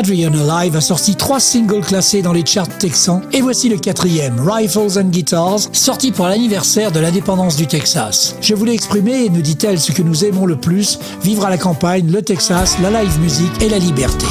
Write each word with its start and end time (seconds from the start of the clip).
Adrian 0.00 0.32
Alive 0.32 0.76
a 0.76 0.80
sorti 0.80 1.14
trois 1.14 1.40
singles 1.40 1.82
classés 1.82 2.22
dans 2.22 2.32
les 2.32 2.46
charts 2.46 2.78
texans 2.78 3.20
et 3.34 3.42
voici 3.42 3.68
le 3.68 3.76
quatrième, 3.76 4.40
Rifles 4.40 4.98
and 4.98 5.10
Guitars, 5.10 5.60
sorti 5.74 6.10
pour 6.10 6.26
l'anniversaire 6.26 6.90
de 6.90 7.00
l'indépendance 7.00 7.54
du 7.54 7.66
Texas. 7.66 8.34
Je 8.40 8.54
voulais 8.54 8.72
exprimer, 8.72 9.28
nous 9.28 9.42
dit-elle, 9.42 9.78
ce 9.78 9.92
que 9.92 10.00
nous 10.00 10.24
aimons 10.24 10.46
le 10.46 10.56
plus, 10.56 10.98
vivre 11.22 11.44
à 11.44 11.50
la 11.50 11.58
campagne, 11.58 12.10
le 12.10 12.22
Texas, 12.22 12.78
la 12.80 13.02
live 13.02 13.20
music 13.20 13.50
et 13.60 13.68
la 13.68 13.78
liberté. 13.78 14.24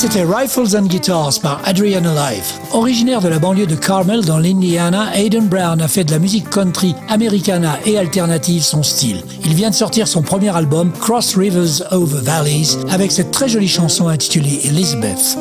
C'était 0.00 0.24
Rifles 0.24 0.78
and 0.78 0.86
Guitars 0.86 1.40
par 1.42 1.60
Adrian 1.66 2.06
Alive. 2.06 2.54
Originaire 2.72 3.20
de 3.20 3.28
la 3.28 3.38
banlieue 3.38 3.66
de 3.66 3.74
Carmel 3.74 4.24
dans 4.24 4.38
l'Indiana, 4.38 5.14
Aiden 5.14 5.46
Brown 5.46 5.78
a 5.78 5.88
fait 5.88 6.04
de 6.04 6.10
la 6.10 6.18
musique 6.18 6.48
country, 6.48 6.94
americana 7.10 7.78
et 7.84 7.98
alternative 7.98 8.62
son 8.62 8.82
style. 8.82 9.22
Il 9.44 9.52
vient 9.52 9.68
de 9.68 9.74
sortir 9.74 10.08
son 10.08 10.22
premier 10.22 10.56
album 10.56 10.90
Cross 10.90 11.36
Rivers 11.36 11.92
Over 11.92 12.20
Valleys 12.22 12.78
avec 12.90 13.12
cette 13.12 13.30
très 13.30 13.46
jolie 13.46 13.68
chanson 13.68 14.08
intitulée 14.08 14.60
Elizabeth. 14.64 15.36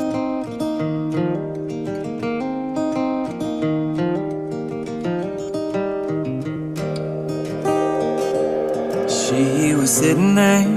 She 9.08 9.74
was 9.74 9.88
sitting 9.88 10.36
there 10.36 10.68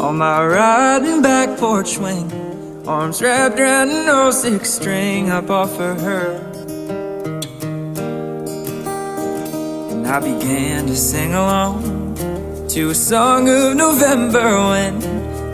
on 0.00 0.18
my 0.18 0.40
riding 0.44 1.22
back 1.22 1.56
porch 1.56 1.98
swing. 1.98 2.35
Arms 2.86 3.20
wrapped 3.20 3.58
around 3.58 3.90
an 3.90 4.08
old 4.08 4.32
six 4.32 4.70
string 4.70 5.32
I 5.32 5.40
bought 5.40 5.70
for 5.70 5.94
her. 5.94 6.36
And 9.90 10.06
I 10.06 10.20
began 10.20 10.86
to 10.86 10.94
sing 10.94 11.34
along 11.34 12.16
to 12.68 12.90
a 12.90 12.94
song 12.94 13.48
of 13.48 13.74
November 13.74 14.56
wind. 14.56 15.02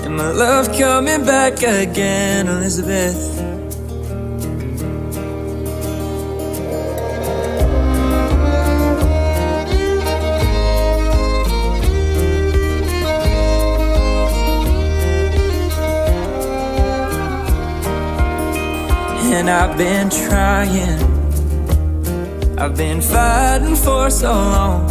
And 0.05 0.17
my 0.19 0.31
love 0.31 0.77
coming 0.79 1.25
back 1.25 1.63
again, 1.63 2.49
Elizabeth. 2.49 3.42
And 19.43 19.51
I've 19.51 19.77
been 19.77 20.09
trying, 20.09 21.03
I've 22.57 22.77
been 22.77 23.01
fighting 23.03 23.75
for 23.75 24.09
so 24.09 24.33
long. 24.33 24.89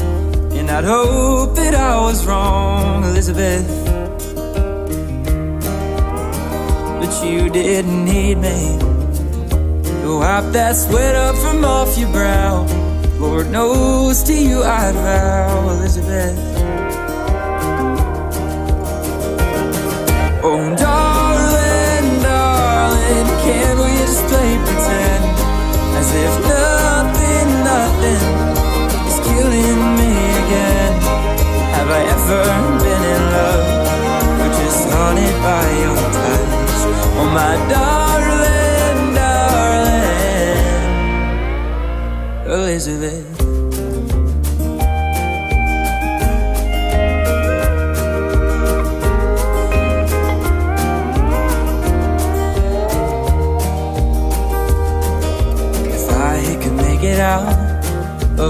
And 0.52 0.70
I'd 0.70 0.84
hope 0.84 1.56
that 1.56 1.74
I 1.74 1.96
was 2.02 2.26
wrong, 2.26 3.06
Elizabeth. 3.06 3.66
But 7.00 7.26
you 7.26 7.50
didn't 7.50 8.04
need 8.04 8.40
me 8.40 8.78
to 10.02 10.20
wipe 10.20 10.52
that 10.52 10.76
sweat 10.76 11.16
up 11.16 11.38
from 11.38 11.64
off 11.64 11.98
your 11.98 12.12
brow. 12.12 12.66
Lord 13.20 13.50
knows 13.52 14.22
to 14.24 14.34
you 14.34 14.64
I'd 14.64 14.96
vow, 14.96 15.61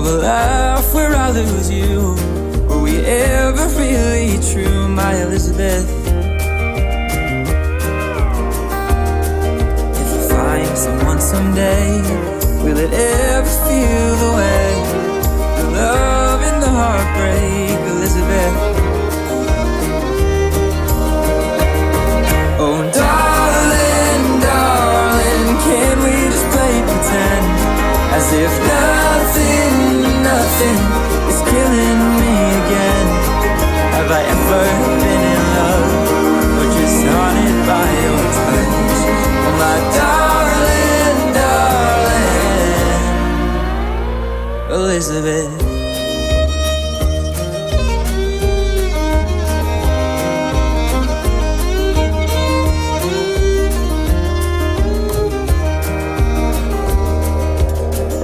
of 0.01 0.07
a 0.07 0.18
life 0.18 0.94
where 0.95 1.15
I 1.15 1.30
lose 1.31 1.69
you, 1.69 2.15
were 2.68 2.81
we 2.81 2.98
ever 3.06 3.68
really 3.77 4.39
true, 4.51 4.88
my 4.88 5.13
Elizabeth? 5.21 5.88
If 10.01 10.09
I 10.15 10.21
find 10.30 10.77
someone 10.77 11.19
someday, 11.19 12.01
will 12.63 12.77
it 12.77 12.94
ever 12.94 13.53
feel 13.68 14.15
the 14.24 14.31
way 14.39 14.69
the 15.57 15.65
love 15.77 16.42
and 16.50 16.63
the 16.63 16.69
heartbreak, 16.69 17.80
Elizabeth? 17.94 18.56
Oh, 22.63 22.80
darling, 23.01 24.24
darling, 24.48 25.48
can 25.65 25.95
we 26.06 26.13
just 26.33 26.48
play 26.53 26.75
pretend 26.89 27.45
as 28.18 28.33
if 28.33 28.53
nothing, 28.68 29.61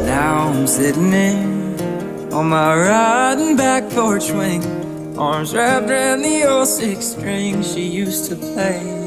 Now 0.06 0.50
I'm 0.50 0.68
sitting 0.68 1.14
in 1.14 1.82
on 2.32 2.50
my 2.50 2.76
riding 2.76 3.58
back 3.58 3.90
porch 3.90 4.26
swing, 4.26 5.18
arms 5.18 5.56
wrapped 5.56 5.90
around 5.90 6.22
the 6.22 6.44
old 6.44 6.68
six 6.68 7.08
string 7.08 7.64
she 7.64 7.88
used 7.88 8.30
to 8.30 8.36
play. 8.36 9.07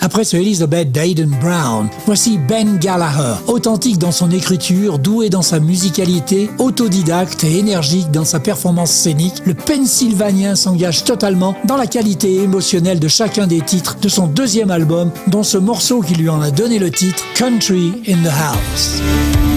Après 0.00 0.24
ce 0.24 0.36
Elizabeth 0.36 0.92
d'Aiden 0.92 1.30
Brown, 1.40 1.88
voici 2.06 2.38
Ben 2.38 2.78
Gallagher, 2.78 3.34
authentique 3.48 3.98
dans 3.98 4.12
son 4.12 4.30
écriture, 4.30 4.98
doué 4.98 5.28
dans 5.28 5.42
sa 5.42 5.60
musicalité, 5.60 6.50
autodidacte 6.58 7.44
et 7.44 7.58
énergique 7.58 8.10
dans 8.10 8.24
sa 8.24 8.40
performance 8.40 8.90
scénique, 8.90 9.42
le 9.44 9.54
Pennsylvanien 9.54 10.54
s'engage 10.54 11.04
totalement 11.04 11.54
dans 11.64 11.76
la 11.76 11.86
qualité 11.86 12.36
émotionnelle 12.36 12.98
de 12.98 13.08
chacun 13.08 13.46
des 13.46 13.60
titres 13.60 13.98
de 14.00 14.08
son 14.08 14.26
deuxième 14.26 14.70
album, 14.70 15.10
dont 15.26 15.42
ce 15.42 15.58
morceau 15.58 16.00
qui 16.00 16.14
lui 16.14 16.30
en 16.30 16.40
a 16.40 16.50
donné 16.50 16.78
le 16.78 16.90
titre, 16.90 17.22
Country 17.34 17.92
in 18.08 18.22
the 18.22 18.32
House. 18.32 19.49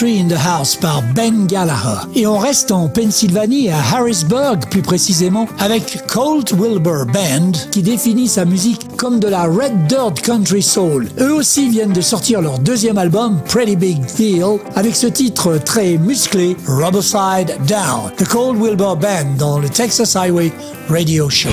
Country 0.00 0.18
in 0.18 0.28
the 0.28 0.46
House 0.46 0.76
par 0.76 1.02
Ben 1.14 1.46
Gallagher. 1.46 2.08
Et 2.14 2.26
on 2.26 2.38
reste 2.38 2.72
en 2.72 2.88
Pennsylvanie, 2.88 3.68
à 3.68 3.76
Harrisburg 3.76 4.58
plus 4.70 4.80
précisément, 4.80 5.46
avec 5.58 6.06
Colt 6.06 6.52
Wilbur 6.52 7.04
Band, 7.04 7.52
qui 7.70 7.82
définit 7.82 8.26
sa 8.26 8.46
musique 8.46 8.96
comme 8.96 9.20
de 9.20 9.28
la 9.28 9.42
Red 9.42 9.88
Dirt 9.88 10.14
Country 10.22 10.62
Soul. 10.62 11.10
Eux 11.20 11.34
aussi 11.34 11.68
viennent 11.68 11.92
de 11.92 12.00
sortir 12.00 12.40
leur 12.40 12.60
deuxième 12.60 12.96
album, 12.96 13.42
Pretty 13.46 13.76
Big 13.76 14.02
Deal, 14.16 14.58
avec 14.74 14.96
ce 14.96 15.06
titre 15.06 15.58
très 15.58 15.98
musclé, 15.98 16.56
Rubberside 16.66 17.58
Down. 17.68 18.10
The 18.16 18.26
Colt 18.26 18.56
Wilbur 18.58 18.96
Band 18.96 19.36
dans 19.38 19.58
le 19.58 19.68
Texas 19.68 20.16
Highway 20.16 20.50
Radio 20.88 21.28
Show. 21.28 21.50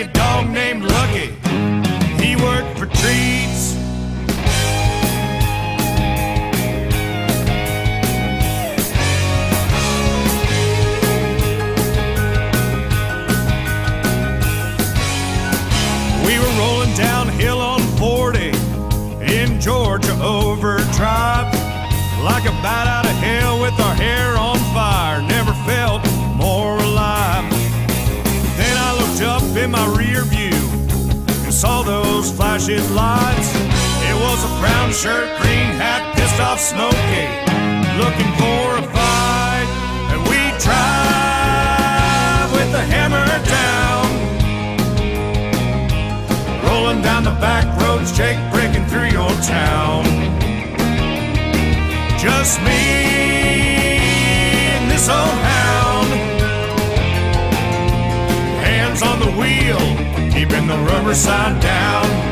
Three-legged 0.00 0.12
dog 0.12 0.48
named 0.50 0.82
Lucky. 0.82 1.28
He 2.22 2.36
worked 2.36 2.78
for 2.78 2.86
treats. 2.86 3.59
Saw 31.60 31.82
those 31.82 32.32
flashing 32.32 32.94
lights. 32.94 33.52
It 34.08 34.16
was 34.24 34.44
a 34.44 34.52
brown 34.60 34.92
shirt, 34.92 35.28
green 35.42 35.76
hat, 35.76 36.16
pissed 36.16 36.40
off 36.40 36.58
Smokey, 36.58 37.28
looking 38.00 38.32
for 38.40 38.80
a 38.80 38.84
fight. 38.96 39.68
And 40.08 40.20
we 40.24 40.40
drive 40.56 42.48
with 42.56 42.72
the 42.72 42.80
hammer 42.80 43.26
down 43.44 44.08
rolling 46.64 47.02
down 47.02 47.24
the 47.24 47.36
back 47.44 47.66
roads, 47.82 48.10
Jake 48.16 48.38
braking 48.50 48.86
through 48.86 49.10
your 49.12 49.28
town. 49.44 50.04
Just 52.18 52.58
me 52.62 52.80
and 54.80 54.90
this 54.90 55.10
old 55.10 55.38
hound. 55.52 56.08
Hands 58.64 59.02
on 59.02 59.20
the 59.20 59.32
wheel, 59.32 59.99
keeping 60.50 60.66
the 60.66 60.76
rubber 60.78 61.14
side 61.14 61.60
down. 61.62 62.29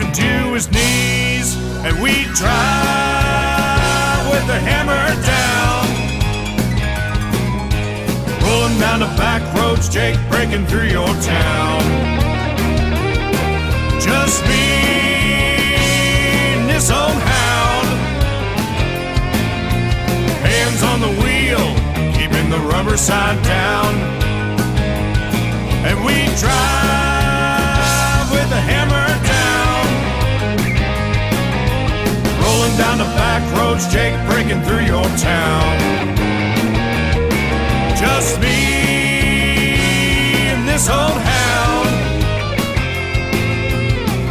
And 0.00 0.14
to 0.14 0.54
his 0.54 0.70
knees. 0.70 1.56
And 1.84 2.00
we 2.02 2.24
drive 2.34 4.24
with 4.32 4.46
the 4.46 4.58
hammer 4.58 5.06
down. 5.26 5.86
Rolling 8.42 8.78
down 8.80 9.00
the 9.00 9.12
back 9.16 9.42
roads, 9.54 9.88
Jake, 9.88 10.18
braking 10.30 10.66
through 10.66 10.88
your 10.88 11.12
town. 11.20 11.82
Just 14.00 14.42
me 14.46 15.76
and 16.54 16.70
this 16.70 16.90
old 16.90 17.20
hound. 17.32 17.88
Hands 20.48 20.82
on 20.82 21.00
the 21.00 21.12
wheel, 21.22 21.66
keeping 22.16 22.48
the 22.48 22.60
rubber 22.72 22.96
side 22.96 23.42
down. 23.44 23.94
And 25.84 26.04
we 26.04 26.24
drive 26.38 27.09
down 32.80 32.96
the 32.98 33.10
back 33.20 33.42
roads, 33.56 33.84
Jake, 33.92 34.16
braking 34.28 34.62
through 34.62 34.84
your 34.94 35.08
town 35.18 36.00
just 38.00 38.40
me 38.40 39.76
and 40.52 40.66
this 40.66 40.88
old 40.88 41.20
hound. 41.32 41.88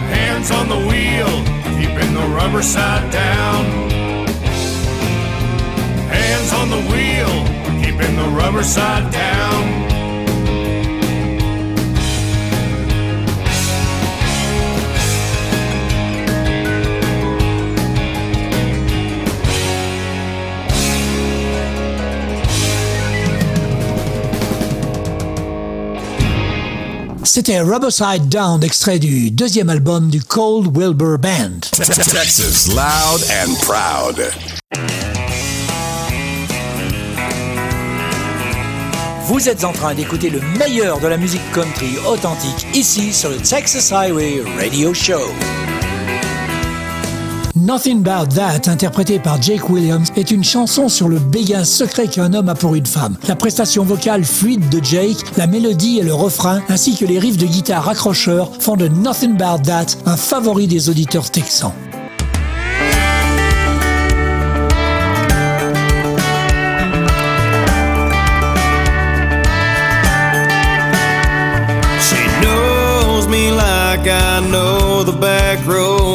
Hands 0.10 0.50
on 0.52 0.70
the 0.70 0.82
wheel, 0.90 1.32
keeping 1.78 2.14
the 2.16 2.28
rubber 2.34 2.64
side 2.64 3.12
down. 3.12 3.66
Hands 6.10 6.54
on 6.54 6.70
the 6.72 6.82
wheel, 6.92 7.34
keeping 7.84 8.16
the 8.16 8.30
rubber 8.36 8.64
side 8.64 9.12
down. 9.12 9.89
C'était 27.32 27.62
Rubberside 27.62 28.28
Down, 28.28 28.64
extrait 28.64 28.98
du 28.98 29.30
deuxième 29.30 29.70
album 29.70 30.10
du 30.10 30.20
Cold 30.20 30.76
Wilbur 30.76 31.20
Band. 31.20 31.60
Texas, 31.74 32.70
loud 32.70 33.24
and 33.30 33.54
proud. 33.62 34.32
Vous 39.26 39.48
êtes 39.48 39.64
en 39.64 39.74
train 39.74 39.94
d'écouter 39.94 40.32
le 40.32 40.42
meilleur 40.58 41.00
de 41.00 41.08
la 41.08 41.18
musique 41.18 41.44
country 41.54 42.00
authentique 42.08 42.66
ici 42.74 43.14
sur 43.14 43.30
le 43.30 43.38
Texas 43.38 43.92
Highway 43.92 44.42
Radio 44.60 44.92
Show. 44.96 45.22
Nothing 47.70 48.04
About 48.04 48.34
That, 48.34 48.68
interprété 48.68 49.20
par 49.20 49.40
Jake 49.40 49.70
Williams, 49.70 50.12
est 50.16 50.32
une 50.32 50.44
chanson 50.44 50.90
sur 50.90 51.08
le 51.08 51.20
béguin 51.20 51.64
secret 51.64 52.08
qu'un 52.08 52.34
homme 52.34 52.50
a 52.50 52.56
pour 52.56 52.74
une 52.74 52.88
femme. 52.88 53.16
La 53.28 53.36
prestation 53.36 53.84
vocale 53.84 54.24
fluide 54.24 54.70
de 54.70 54.84
Jake, 54.84 55.18
la 55.38 55.46
mélodie 55.46 56.00
et 56.00 56.04
le 56.04 56.16
refrain, 56.16 56.64
ainsi 56.68 56.98
que 56.98 57.06
les 57.06 57.20
riffs 57.20 57.38
de 57.38 57.46
guitare 57.46 57.88
accrocheurs 57.88 58.50
font 58.60 58.76
de 58.76 58.88
Nothing 58.88 59.40
About 59.40 59.62
That 59.66 59.86
un 60.08 60.18
favori 60.18 60.66
des 60.66 60.90
auditeurs 60.90 61.30
texans. 61.30 61.74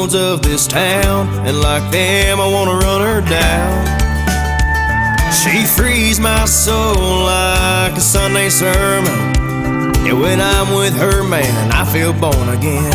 roads 0.04 0.14
of 0.14 0.42
this 0.42 0.66
town, 0.66 1.28
and 1.46 1.60
like 1.60 1.90
them, 1.90 2.38
I 2.40 2.46
wanna 2.46 2.76
run 2.76 3.00
her 3.00 3.20
down. 3.22 3.86
She 5.32 5.64
frees 5.64 6.20
my 6.20 6.44
soul 6.44 7.24
like 7.24 7.96
a 7.96 8.00
Sunday 8.00 8.50
sermon. 8.50 9.32
And 10.06 10.20
when 10.20 10.40
I'm 10.40 10.74
with 10.74 10.94
her, 10.96 11.22
man, 11.22 11.72
I 11.72 11.84
feel 11.86 12.12
born 12.12 12.48
again. 12.50 12.92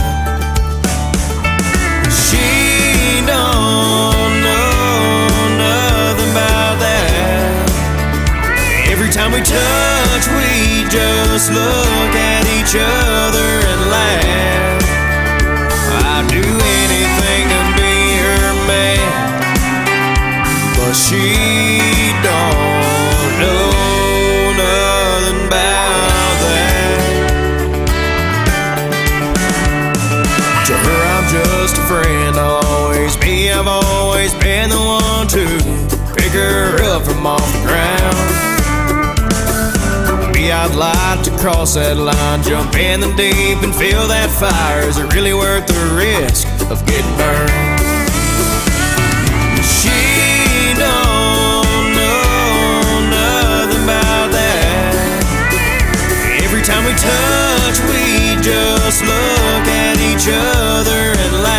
She 2.26 3.26
don't 3.26 4.34
know 4.46 5.18
nothing 5.58 6.32
about 6.32 6.76
that. 6.86 7.70
Every 8.92 9.10
time 9.10 9.32
we 9.32 9.42
touch, 9.42 10.26
we 10.38 10.84
just 10.90 11.52
look 11.52 12.14
at 12.16 12.46
each 12.58 12.76
other 12.76 13.59
cross 41.40 41.76
that 41.76 41.96
line, 41.96 42.44
jump 42.44 42.76
in 42.76 43.00
the 43.00 43.08
deep 43.16 43.64
and 43.64 43.74
feel 43.74 44.08
that 44.12 44.28
fire. 44.28 44.84
Is 44.84 44.98
it 44.98 45.08
really 45.16 45.34
worth 45.34 45.66
the 45.68 45.80
risk 45.96 46.44
of 46.68 46.84
getting 46.84 47.16
burned? 47.16 47.80
She 49.64 50.76
don't 50.76 51.96
know 51.96 53.08
nothing 53.08 53.84
about 53.88 54.36
that. 54.36 54.92
Every 56.44 56.60
time 56.60 56.84
we 56.84 56.92
touch, 57.00 57.80
we 57.88 58.36
just 58.44 59.00
look 59.08 59.64
at 59.64 59.96
each 59.96 60.28
other 60.28 61.16
and 61.24 61.32
laugh. 61.40 61.59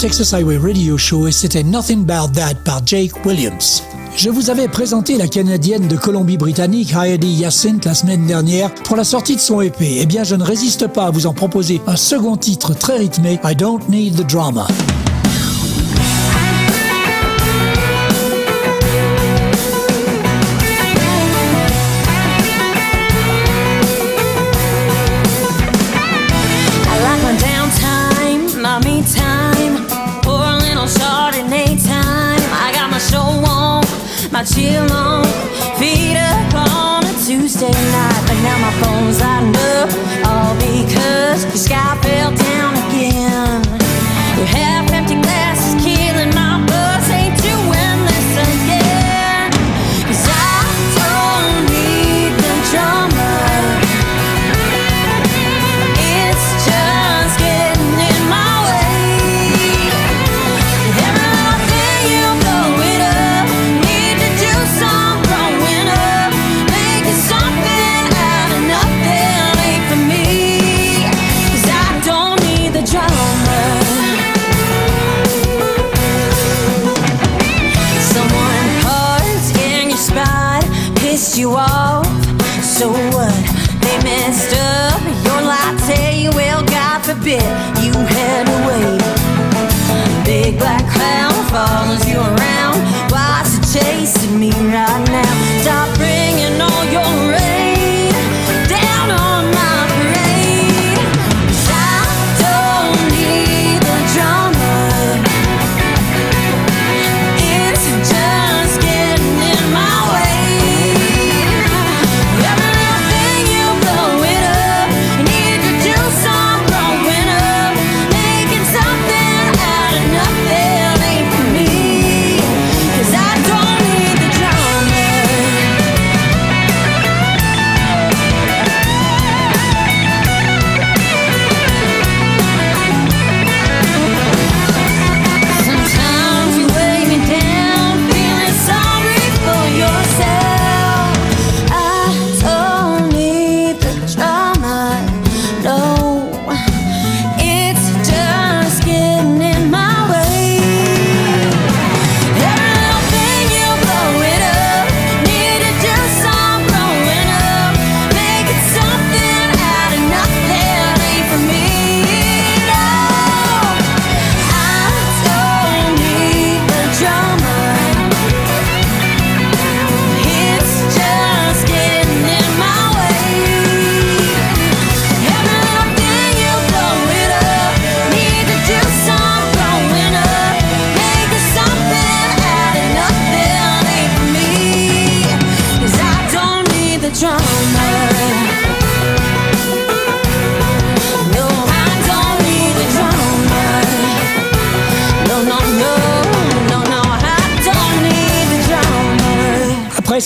Texas 0.00 0.32
Highway 0.32 0.56
Radio 0.56 0.96
Show 0.96 1.26
et 1.26 1.32
c'était 1.32 1.62
Nothing 1.62 2.10
About 2.10 2.32
That 2.32 2.54
par 2.64 2.80
Jake 2.86 3.12
Williams. 3.26 3.82
Je 4.16 4.30
vous 4.30 4.48
avais 4.48 4.66
présenté 4.66 5.18
la 5.18 5.28
Canadienne 5.28 5.88
de 5.88 5.96
Colombie-Britannique 5.96 6.94
Heidi 6.94 7.28
Hyacinthe 7.28 7.84
la 7.84 7.92
semaine 7.92 8.24
dernière 8.24 8.72
pour 8.72 8.96
la 8.96 9.04
sortie 9.04 9.36
de 9.36 9.40
son 9.42 9.60
EP. 9.60 9.98
Eh 10.00 10.06
bien, 10.06 10.24
je 10.24 10.36
ne 10.36 10.42
résiste 10.42 10.86
pas 10.86 11.04
à 11.04 11.10
vous 11.10 11.26
en 11.26 11.34
proposer 11.34 11.82
un 11.86 11.96
second 11.96 12.38
titre 12.38 12.72
très 12.72 12.96
rythmé, 12.96 13.38
I 13.44 13.54
Don't 13.54 13.80
Need 13.90 14.16
the 14.16 14.26
Drama. 14.26 14.66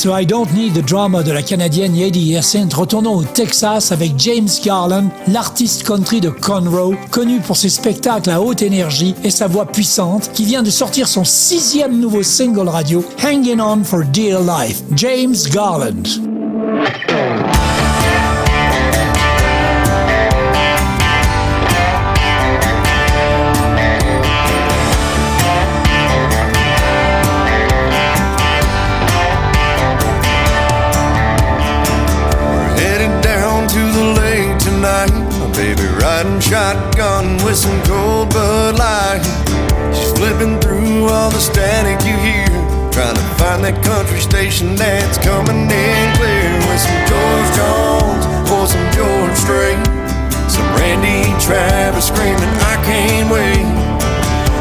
Ce 0.05 0.11
I 0.11 0.27
Don't 0.27 0.53
Need 0.53 0.75
the 0.75 0.87
Drama 0.87 1.23
de 1.23 1.33
la 1.33 1.41
Canadienne 1.41 1.97
Yadi 1.97 2.21
Hyacinthe, 2.21 2.75
retournons 2.75 3.17
au 3.17 3.25
Texas 3.25 3.91
avec 3.91 4.13
James 4.19 4.51
Garland, 4.63 5.09
l'artiste 5.29 5.85
country 5.85 6.21
de 6.21 6.29
Conroe, 6.29 6.95
connu 7.11 7.41
pour 7.41 7.57
ses 7.57 7.71
spectacles 7.71 8.29
à 8.29 8.43
haute 8.43 8.61
énergie 8.61 9.15
et 9.25 9.31
sa 9.31 9.47
voix 9.47 9.65
puissante, 9.65 10.31
qui 10.35 10.45
vient 10.45 10.63
de 10.63 10.69
sortir 10.69 11.09
son 11.09 11.25
sixième 11.25 11.99
nouveau 11.99 12.23
single 12.23 12.69
radio, 12.69 13.03
Hanging 13.25 13.61
On 13.63 13.83
for 13.83 14.05
Dear 14.13 14.43
Life. 14.43 14.83
James 14.95 15.37
Garland. 15.51 16.24
Find 43.55 43.65
that 43.65 43.85
country 43.85 44.19
station 44.19 44.75
that's 44.75 45.19
coming 45.19 45.71
in 45.71 46.07
clear 46.19 46.51
with 46.67 46.81
some 46.81 47.03
George 47.07 47.51
Jones 47.55 48.25
or 48.51 48.67
some 48.67 48.87
George 48.91 49.37
Strait, 49.39 49.79
some 50.51 50.67
Randy 50.75 51.31
Travis 51.39 52.07
screaming, 52.09 52.51
"I 52.73 52.77
can't 52.83 53.31
wait." 53.31 53.67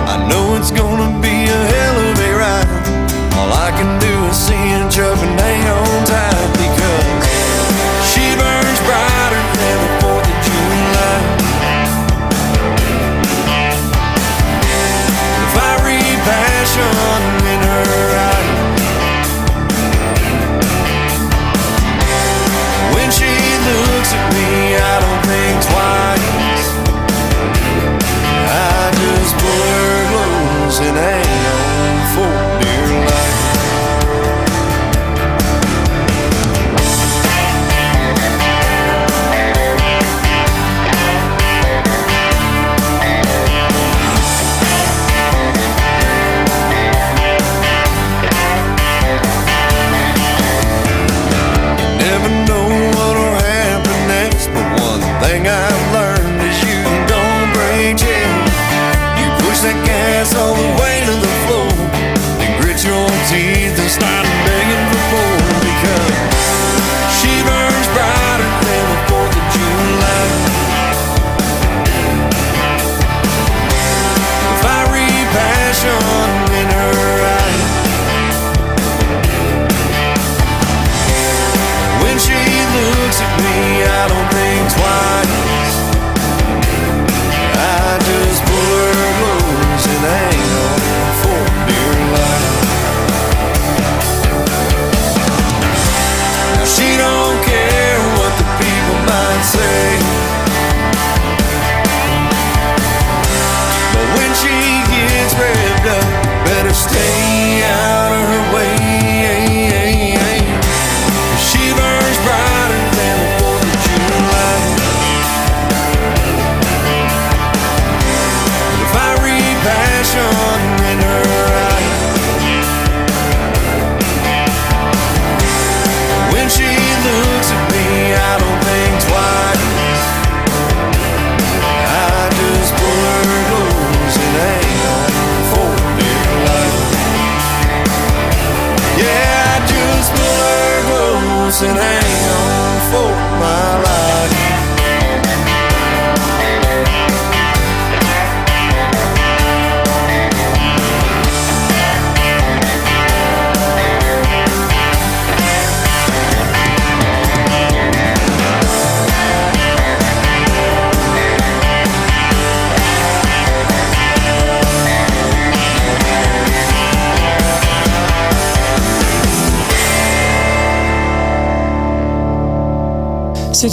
I 0.06 0.27
know 0.29 0.56
it's 0.58 0.71
gonna 0.71 1.10
be 1.21 1.49
a 1.49 1.72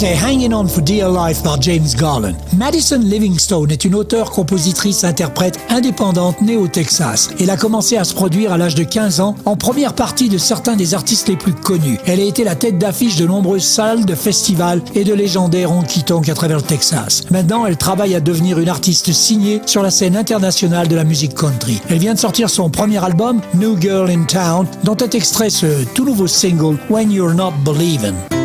C'était 0.01 0.17
Hanging 0.17 0.51
On 0.51 0.67
for 0.67 0.81
Dear 0.81 1.11
Life 1.11 1.43
par 1.43 1.61
James 1.61 1.85
Garland. 1.95 2.33
Madison 2.57 2.97
Livingstone 2.97 3.69
est 3.69 3.85
une 3.85 3.93
auteure, 3.93 4.31
compositrice, 4.31 5.03
interprète 5.03 5.59
indépendante 5.69 6.41
née 6.41 6.57
au 6.57 6.67
Texas. 6.67 7.29
Elle 7.39 7.51
a 7.51 7.55
commencé 7.55 7.97
à 7.97 8.03
se 8.03 8.15
produire 8.15 8.51
à 8.51 8.57
l'âge 8.57 8.73
de 8.73 8.83
15 8.83 9.19
ans 9.19 9.35
en 9.45 9.55
première 9.55 9.93
partie 9.93 10.27
de 10.27 10.39
certains 10.39 10.75
des 10.75 10.95
artistes 10.95 11.27
les 11.27 11.35
plus 11.35 11.53
connus. 11.53 11.99
Elle 12.07 12.19
a 12.19 12.23
été 12.23 12.43
la 12.43 12.55
tête 12.55 12.79
d'affiche 12.79 13.17
de 13.17 13.27
nombreuses 13.27 13.61
salles, 13.63 14.03
de 14.05 14.15
festivals 14.15 14.81
et 14.95 15.03
de 15.03 15.13
légendaires 15.13 15.71
honky-tonk 15.71 16.29
à 16.29 16.33
travers 16.33 16.57
le 16.57 16.63
Texas. 16.63 17.25
Maintenant, 17.29 17.67
elle 17.67 17.77
travaille 17.77 18.15
à 18.15 18.21
devenir 18.21 18.57
une 18.57 18.69
artiste 18.69 19.13
signée 19.13 19.61
sur 19.67 19.83
la 19.83 19.91
scène 19.91 20.17
internationale 20.17 20.87
de 20.87 20.95
la 20.95 21.03
musique 21.03 21.35
country. 21.35 21.79
Elle 21.91 21.99
vient 21.99 22.15
de 22.15 22.19
sortir 22.19 22.49
son 22.49 22.71
premier 22.71 23.05
album, 23.05 23.39
New 23.53 23.79
Girl 23.79 24.09
in 24.09 24.23
Town, 24.23 24.65
dont 24.83 24.97
est 24.97 25.13
extrait 25.13 25.51
ce 25.51 25.83
tout 25.93 26.05
nouveau 26.05 26.25
single, 26.25 26.79
When 26.89 27.11
You're 27.11 27.35
Not 27.35 27.53
Believin'. 27.63 28.40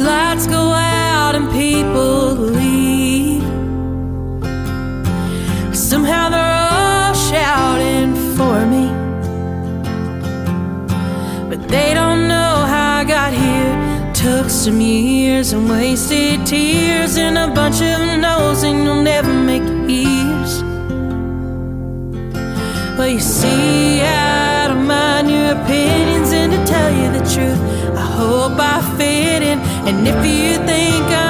Lights 0.00 0.46
go 0.46 0.72
out 0.72 1.34
and 1.34 1.50
people 1.50 2.32
leave. 2.32 3.42
Somehow 5.76 6.30
they're 6.30 6.56
all 6.72 7.12
shouting 7.12 8.14
for 8.34 8.64
me. 8.64 8.86
But 11.50 11.68
they 11.68 11.92
don't 11.92 12.28
know 12.28 12.64
how 12.72 13.00
I 13.00 13.04
got 13.04 13.34
here. 13.34 14.12
Took 14.14 14.48
some 14.48 14.80
years 14.80 15.52
and 15.52 15.68
wasted 15.68 16.46
tears 16.46 17.18
and 17.18 17.36
a 17.36 17.48
bunch 17.48 17.82
of 17.82 18.00
no's, 18.18 18.62
and 18.62 18.82
you'll 18.82 19.02
never 19.02 19.34
make 19.34 19.62
ears. 19.86 20.62
Well, 22.96 23.08
you 23.08 23.20
see, 23.20 24.00
I 24.00 24.68
don't 24.68 24.86
mind 24.86 25.30
your 25.30 25.52
opinions, 25.60 26.32
and 26.32 26.52
to 26.52 26.64
tell 26.64 26.90
you 26.90 27.12
the 27.18 27.24
truth, 27.34 27.60
I 27.96 28.00
hope 28.00 28.58
I 28.58 28.80
fit 28.96 29.42
in 29.42 29.59
and 29.90 30.06
if 30.06 30.24
you 30.24 30.54
think 30.66 31.04
I'm 31.10 31.29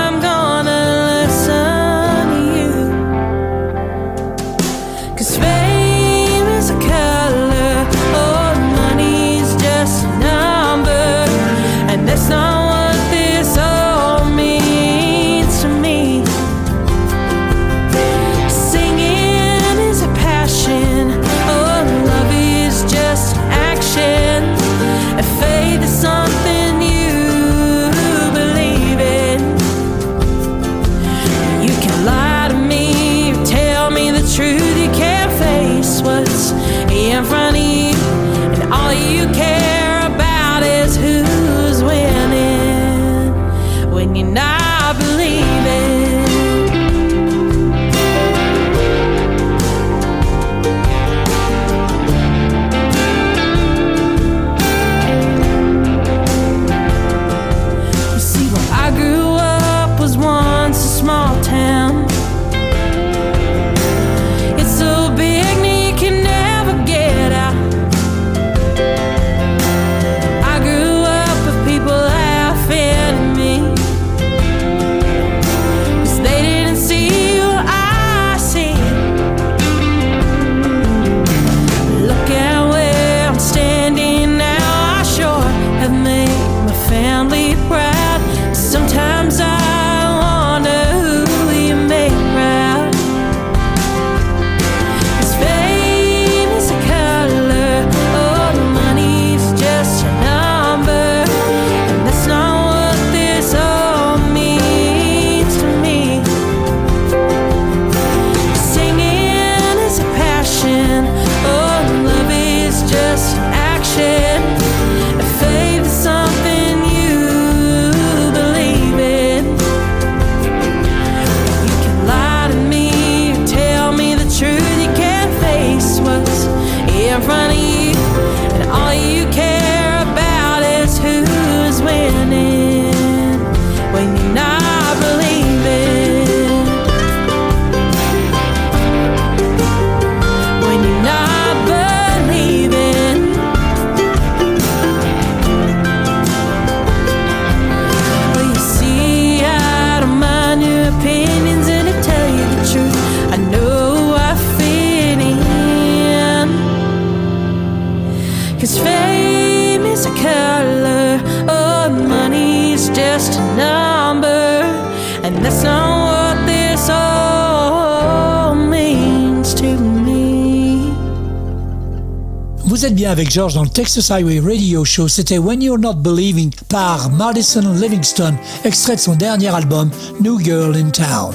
avec 173.21 173.33
George 173.35 173.53
dans 173.53 173.65
le 173.65 173.69
Texas 173.69 174.11
Highway 174.11 174.41
Radio 174.41 174.83
Show. 174.83 175.07
C'était 175.07 175.37
When 175.37 175.61
You're 175.61 175.79
Not 175.79 175.97
Believing 175.97 176.51
par 176.71 177.11
Madison 177.11 177.61
Livingston, 177.75 178.35
extrait 178.65 178.97
de 178.97 179.01
son 179.01 179.15
dernier 179.15 179.49
album 179.49 179.91
New 180.23 180.41
Girl 180.41 180.75
in 180.75 180.89
Town. 180.89 181.35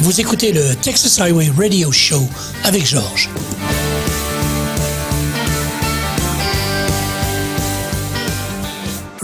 Vous 0.00 0.20
écoutez 0.20 0.52
le 0.52 0.74
Texas 0.76 1.18
Highway 1.18 1.50
Radio 1.56 1.90
Show 1.90 2.28
avec 2.64 2.84
George. 2.84 3.30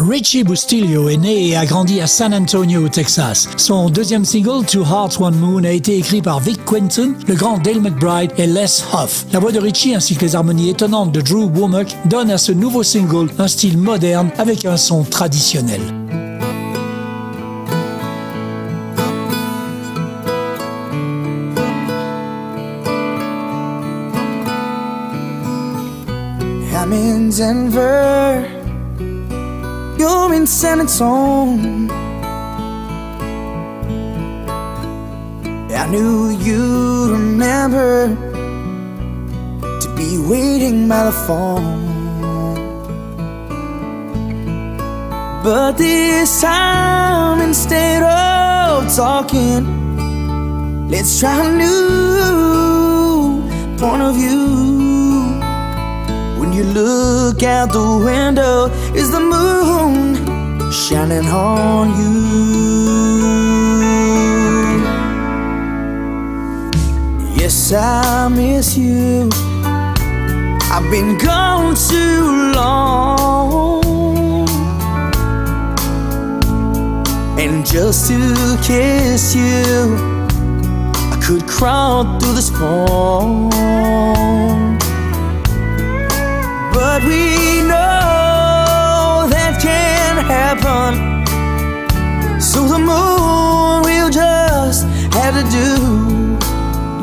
Richie 0.09 0.45
Bustillo 0.45 1.09
est 1.09 1.17
né 1.17 1.49
et 1.49 1.57
a 1.57 1.67
grandi 1.67 2.01
à 2.01 2.07
San 2.07 2.33
Antonio, 2.33 2.85
au 2.85 2.89
Texas. 2.89 3.49
Son 3.57 3.91
deuxième 3.91 4.25
single, 4.25 4.65
Two 4.65 4.85
Hearts 4.85 5.21
One 5.21 5.37
Moon, 5.37 5.65
a 5.65 5.71
été 5.71 5.97
écrit 5.99 6.23
par 6.23 6.39
Vic 6.41 6.65
Quinton, 6.65 7.15
le 7.27 7.35
grand 7.35 7.59
Dale 7.59 7.81
McBride 7.81 8.31
et 8.39 8.47
Les 8.47 8.83
Huff. 8.93 9.27
La 9.33 9.41
voix 9.41 9.53
de 9.53 9.59
Richie 9.59 9.95
ainsi 9.95 10.17
que 10.17 10.25
les 10.25 10.37
harmonies 10.37 10.71
étonnantes 10.71 11.13
de 11.13 11.21
Drew 11.21 11.51
Womack 11.55 11.97
donnent 12.05 12.31
à 12.31 12.39
ce 12.39 12.53
nouveau 12.53 12.83
single 12.83 13.31
un 13.39 13.49
style 13.49 13.79
moderne 13.79 14.31
avec 14.39 14.65
un 14.65 14.77
son 14.77 15.03
traditionnel. 15.03 15.81
You're 29.99 30.35
in 30.35 30.47
San 30.47 30.81
Antonio. 30.81 31.91
I 35.75 35.87
knew 35.91 36.31
you'd 36.31 37.13
remember 37.13 38.09
to 39.81 39.95
be 39.97 40.19
waiting 40.19 40.89
by 40.89 41.05
the 41.05 41.13
phone. 41.13 41.87
But 45.43 45.79
this 45.79 46.41
time, 46.43 47.41
instead 47.41 48.03
of 48.03 48.95
talking, 48.95 50.89
let's 50.91 51.21
try 51.21 51.47
a 51.47 51.51
new 51.57 53.43
point 53.79 54.03
of 54.03 54.15
view. 54.15 54.86
You 56.57 56.65
look 56.65 57.43
out 57.43 57.71
the 57.71 58.01
window, 58.03 58.71
is 58.95 59.11
the 59.11 59.21
moon 59.21 60.17
shining 60.73 61.29
on 61.29 61.91
you? 62.01 62.15
Yes, 67.37 67.75
I 67.75 68.29
miss 68.29 68.75
you. 68.75 69.29
I've 70.73 70.91
been 70.91 71.19
gone 71.19 71.75
too 71.75 72.53
long. 72.55 74.49
And 77.39 77.67
just 77.67 78.09
to 78.09 78.59
kiss 78.63 79.35
you, 79.37 79.95
I 81.13 81.19
could 81.23 81.47
crawl 81.47 82.19
through 82.19 82.33
the 82.33 82.41
storm. 82.41 83.51
But 86.97 87.05
we 87.05 87.61
know 87.61 89.29
that 89.29 89.61
can 89.61 90.17
happen. 90.25 91.21
So 92.41 92.67
the 92.67 92.79
moon 92.79 93.83
will 93.83 94.09
just 94.09 94.87
have 95.13 95.35
to 95.37 95.45
do. 95.53 95.69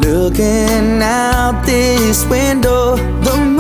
Looking 0.09 1.03
out 1.03 1.33
out 1.43 1.63
this 1.65 2.25
window, 2.25 2.95
the 3.21 3.52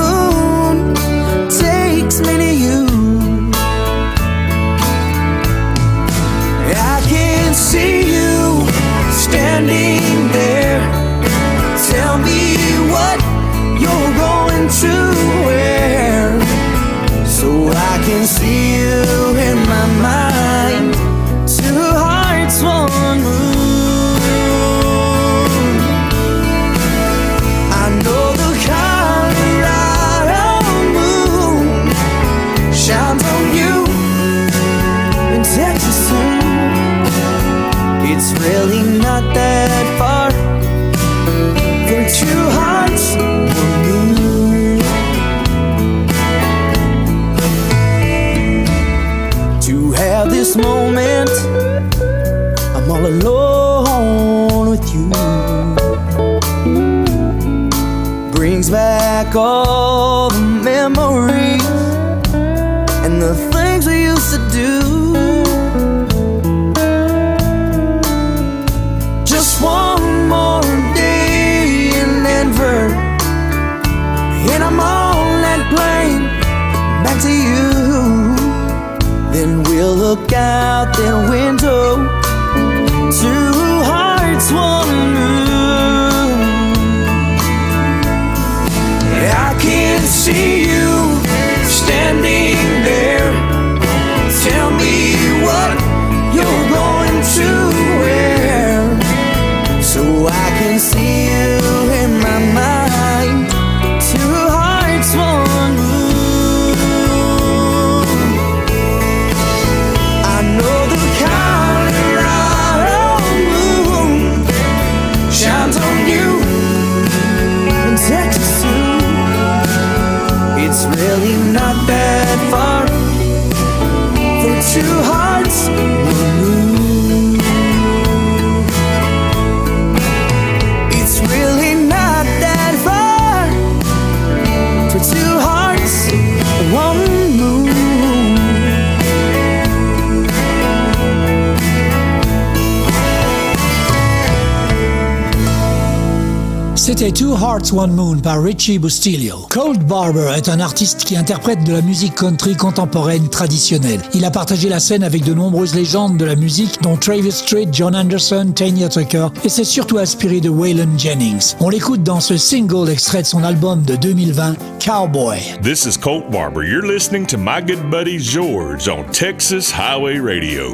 C'était 147.03 147.25
Two 147.25 147.33
Hearts 147.33 147.73
One 147.73 147.91
Moon 147.91 148.17
par 148.19 148.41
Richie 148.41 148.79
Bustillo. 148.79 149.45
Cold 149.49 149.85
Barber 149.85 150.31
est 150.37 150.47
un 150.47 150.61
artiste 150.61 151.03
qui 151.03 151.17
interprète 151.17 151.61
de 151.65 151.73
la 151.73 151.81
musique 151.81 152.15
country 152.15 152.55
contemporaine 152.55 153.27
traditionnelle. 153.27 153.99
Il 154.13 154.23
a 154.23 154.31
partagé 154.31 154.69
la 154.69 154.79
scène 154.79 155.03
avec 155.03 155.25
de 155.25 155.33
nombreuses 155.33 155.75
légendes 155.75 156.15
de 156.15 156.23
la 156.23 156.37
musique, 156.37 156.81
dont 156.81 156.95
Travis 156.95 157.33
Street, 157.33 157.67
John 157.73 157.93
Anderson, 157.93 158.53
Tanya 158.55 158.87
Tucker, 158.87 159.27
et 159.43 159.49
s'est 159.49 159.65
surtout 159.65 159.97
inspiré 159.97 160.39
de 160.39 160.47
Waylon 160.47 160.97
Jennings. 160.97 161.55
On 161.59 161.67
l'écoute 161.67 162.03
dans 162.03 162.21
ce 162.21 162.37
single 162.37 162.89
extrait 162.89 163.23
de 163.23 163.27
son 163.27 163.43
album 163.43 163.81
de 163.81 163.97
2020, 163.97 164.55
Cowboy. 164.79 165.39
This 165.61 165.85
is 165.85 165.97
Colt 165.97 166.31
Barber. 166.31 166.63
You're 166.63 166.87
listening 166.87 167.25
to 167.25 167.37
my 167.37 167.59
good 167.61 167.89
buddy 167.91 168.17
George 168.17 168.87
on 168.87 169.03
Texas 169.11 169.73
Highway 169.73 170.19
Radio. 170.19 170.71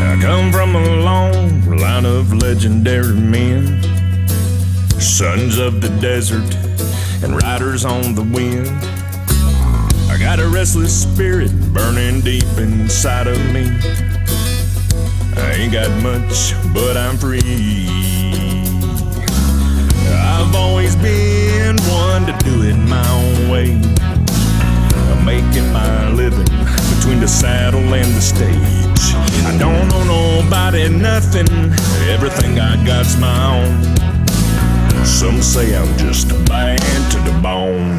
I 0.00 0.18
come 0.18 0.50
from 0.50 0.74
a 0.74 1.02
long 1.02 1.60
line 1.80 2.04
of 2.06 2.32
legendary 2.32 3.14
men, 3.14 3.82
sons 5.00 5.58
of 5.58 5.80
the 5.80 5.88
desert 6.00 6.54
and 7.22 7.36
riders 7.42 7.84
on 7.84 8.14
the 8.14 8.22
wind. 8.22 8.68
I 10.10 10.16
got 10.18 10.40
a 10.40 10.48
restless 10.48 11.02
spirit 11.02 11.52
burning 11.72 12.20
deep 12.20 12.46
inside 12.56 13.26
of 13.26 13.38
me. 13.52 13.70
I 15.36 15.52
ain't 15.54 15.72
got 15.72 15.90
much, 16.02 16.54
but 16.74 16.96
I'm 16.96 17.16
free. 17.16 17.86
I've 20.10 20.54
always 20.54 20.96
been 20.96 21.76
one 21.82 22.26
to 22.26 22.36
do 22.44 22.62
it 22.62 22.76
my 22.76 23.08
own 23.10 23.50
way. 23.50 23.72
I'm 25.10 25.24
making 25.24 25.72
my 25.72 26.10
living 26.10 26.48
between 26.96 27.20
the 27.20 27.28
saddle 27.28 27.94
and 27.94 28.14
the 28.14 28.20
stage. 28.20 29.17
Don't 29.58 29.92
owe 29.92 30.04
nobody 30.04 30.88
nothing, 30.88 31.48
everything 32.08 32.60
I 32.60 32.76
got's 32.86 33.16
my 33.18 33.56
own. 33.56 33.82
Some 35.04 35.42
say 35.42 35.76
I'm 35.76 35.96
just 35.98 36.28
bad 36.46 36.80
to 37.12 37.18
the 37.28 37.32
bone. 37.40 37.98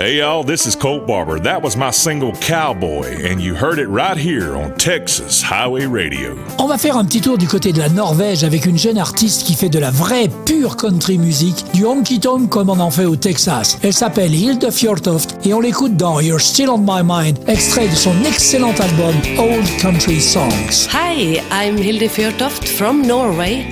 Hey 0.10 0.18
y'all, 0.18 0.44
this 0.44 0.66
is 0.66 0.76
Colt 0.76 1.06
Barber. 1.06 1.40
That 1.40 1.62
was 1.62 1.78
my 1.78 1.92
single 1.92 2.32
Cowboy, 2.42 3.30
and 3.30 3.40
you 3.40 3.54
heard 3.54 3.78
it 3.78 3.88
right 3.90 4.18
here 4.18 4.56
on 4.56 4.76
Texas 4.76 5.44
Highway 5.44 5.86
Radio. 5.86 6.36
On 6.58 6.66
va 6.66 6.80
faire 6.80 6.98
un 6.98 7.06
petit 7.06 7.22
tour 7.22 7.38
du 7.38 7.48
côté 7.48 7.74
de 7.74 7.78
la 7.78 7.90
Norvège 7.90 8.44
avec 8.44 8.66
une 8.66 8.80
jeune 8.80 8.98
artiste 8.98 9.44
qui 9.44 9.54
fait 9.54 9.70
de 9.70 9.78
la 9.78 9.92
vraie 9.92 10.28
pure 10.48 10.78
country 10.78 11.20
music, 11.20 11.64
du 11.76 11.86
honky 11.86 12.20
tonk 12.20 12.50
comme 12.50 12.72
on 12.72 12.80
en 12.80 12.90
fait 12.90 13.06
au 13.06 13.18
Texas. 13.18 13.78
Elle 13.84 13.94
s'appelle 13.94 14.34
Hilde 14.34 14.72
Fjortoft 14.72 15.46
et 15.46 15.54
on 15.54 15.60
l'écoute 15.60 15.96
dans 15.96 16.20
You're 16.20 16.42
Still 16.42 16.70
on 16.70 16.80
My 16.80 17.04
Mind, 17.04 17.38
extrait 17.48 17.88
de 17.88 17.96
son 17.96 18.16
excellent 18.26 18.74
album 18.80 19.14
Old 19.38 19.68
Country 19.80 20.20
Songs. 20.20 20.90
Hi, 20.92 21.40
I'm 21.52 21.78
Hilde 21.78 22.10
Fjortoft 22.10 22.68
from 22.68 23.06
Norway, 23.06 23.68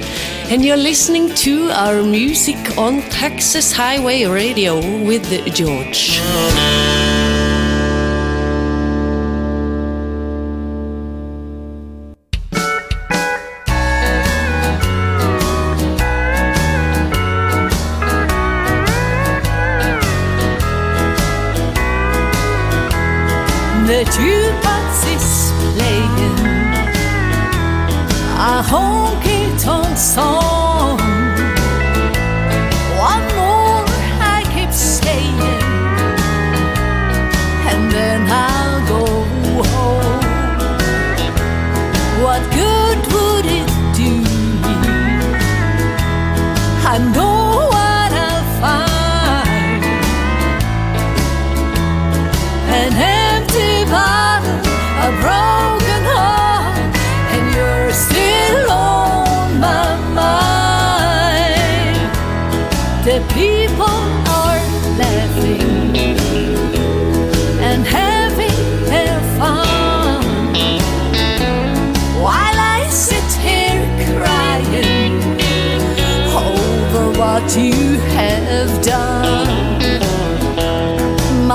and 0.50 0.64
you're 0.64 0.78
listening 0.78 1.28
to 1.36 1.70
our 1.72 2.02
music 2.04 2.78
on 2.78 3.02
Texas 3.10 3.74
Highway 3.74 4.24
Radio 4.26 4.80
with 5.04 5.26
George. 5.54 6.22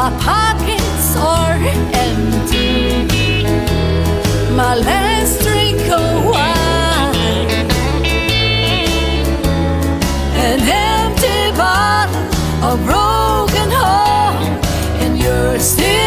My 0.03 0.11
pockets 0.19 1.15
are 1.17 1.55
empty. 1.95 3.45
My 4.53 4.75
last 4.75 5.43
drink 5.43 5.81
of 5.93 6.25
wine. 6.25 7.71
An 10.47 10.59
empty 10.61 11.57
bottle, 11.57 12.21
a 12.65 12.77
broken 12.79 13.71
heart, 13.71 14.67
and 15.03 15.17
you're 15.17 15.61
still 15.61 16.02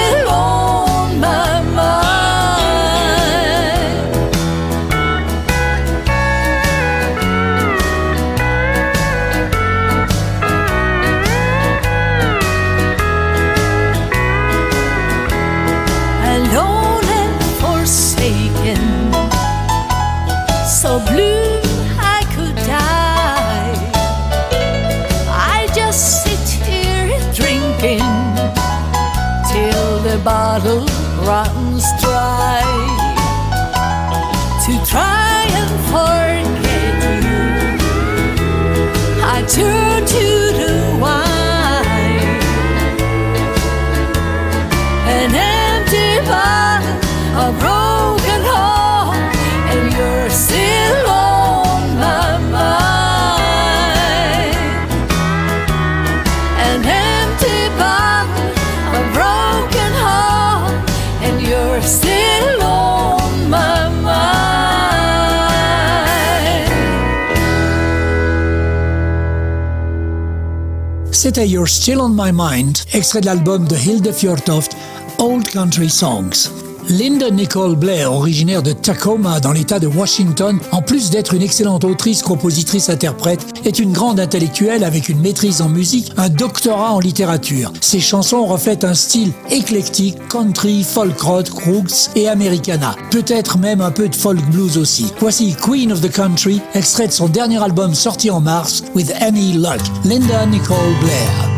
C'était 71.25 71.47
You're 71.47 71.67
Still 71.67 72.01
on 72.01 72.09
My 72.09 72.31
Mind, 72.31 72.77
extrait 72.93 73.19
de 73.19 73.25
l'album 73.25 73.67
de 73.67 73.75
Hilde 73.75 74.11
Fjortoft, 74.11 74.77
Old 75.17 75.49
Country 75.49 75.89
Songs. 75.89 76.64
Linda 76.89 77.31
Nicole 77.31 77.75
Blair, 77.75 78.13
originaire 78.13 78.61
de 78.61 78.71
Tacoma 78.71 79.39
dans 79.39 79.51
l'État 79.51 79.79
de 79.79 79.87
Washington, 79.87 80.59
en 80.71 80.81
plus 80.81 81.09
d'être 81.09 81.33
une 81.33 81.41
excellente 81.41 81.83
autrice, 81.83 82.21
compositrice, 82.21 82.89
interprète, 82.89 83.43
est 83.65 83.79
une 83.79 83.91
grande 83.91 84.19
intellectuelle 84.19 84.83
avec 84.83 85.09
une 85.09 85.19
maîtrise 85.19 85.61
en 85.61 85.69
musique, 85.69 86.11
un 86.17 86.29
doctorat 86.29 86.93
en 86.93 86.99
littérature. 86.99 87.73
Ses 87.81 87.99
chansons 87.99 88.45
reflètent 88.45 88.83
un 88.83 88.93
style 88.93 89.31
éclectique, 89.49 90.17
country, 90.27 90.83
folk 90.83 91.19
rock, 91.19 91.47
roots 91.65 92.11
et 92.15 92.29
americana. 92.29 92.95
Peut-être 93.09 93.57
même 93.57 93.81
un 93.81 93.91
peu 93.91 94.07
de 94.07 94.15
folk 94.15 94.39
blues 94.51 94.77
aussi. 94.77 95.11
Voici 95.19 95.55
Queen 95.55 95.91
of 95.91 96.01
the 96.01 96.11
Country, 96.11 96.61
extrait 96.75 97.07
de 97.07 97.13
son 97.13 97.27
dernier 97.27 97.61
album 97.61 97.95
sorti 97.95 98.29
en 98.29 98.41
mars, 98.41 98.83
With 98.93 99.11
Any 99.21 99.53
Luck. 99.53 99.81
Linda 100.03 100.45
Nicole 100.45 100.77
Blair. 101.01 101.54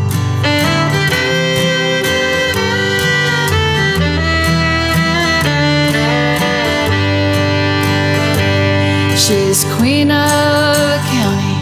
She's 9.58 9.74
queen 9.74 10.12
of 10.12 10.78
the 10.78 11.00
county, 11.10 11.58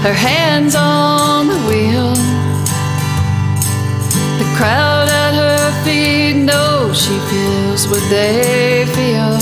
her 0.00 0.14
hands 0.14 0.74
on 0.74 1.46
the 1.46 1.58
wheel. 1.68 2.14
The 4.38 4.48
crowd 4.56 5.10
at 5.10 5.34
her 5.34 5.84
feet 5.84 6.42
knows 6.42 6.96
she 6.96 7.18
feels 7.28 7.86
what 7.86 8.00
they 8.08 8.86
feel. 8.96 9.36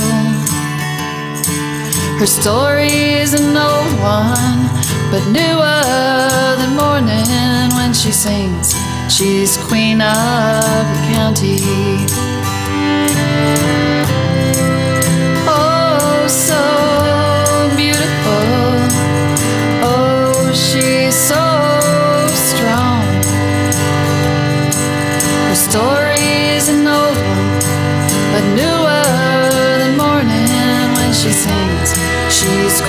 Her 2.18 2.26
story's 2.26 3.34
an 3.34 3.56
old 3.56 3.94
one, 4.02 4.66
but 5.12 5.22
newer 5.30 6.56
than 6.58 6.74
morning 6.74 7.70
when 7.76 7.94
she 7.94 8.10
sings. 8.10 8.74
She's 9.08 9.56
queen 9.68 10.00
of 10.00 10.82
the 10.92 11.14
county. 11.14 12.29